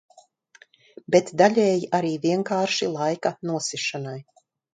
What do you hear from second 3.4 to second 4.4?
nosišanai.